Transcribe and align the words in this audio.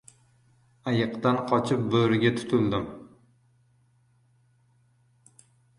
•Ayiqdan 0.91 1.37
qochib 1.51 1.85
bo‘riga 1.97 2.33
tutildim. 2.41 2.89